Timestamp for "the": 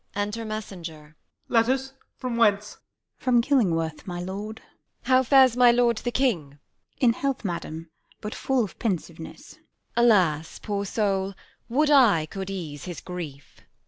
5.97-6.09